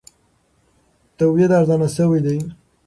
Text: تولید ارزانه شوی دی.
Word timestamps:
تولید 1.17 1.51
ارزانه 1.57 1.87
شوی 1.95 2.19
دی. 2.25 2.37